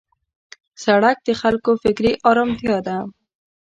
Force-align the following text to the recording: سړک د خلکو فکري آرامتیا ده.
سړک 0.83 1.17
د 1.27 1.29
خلکو 1.41 1.71
فکري 1.83 2.13
آرامتیا 2.29 2.77
ده. 2.87 2.97